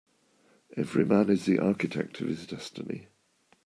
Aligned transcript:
Every 0.75 1.05
man 1.05 1.29
is 1.29 1.45
the 1.45 1.59
architect 1.59 2.21
of 2.21 2.27
his 2.27 2.47
destiny. 2.47 3.09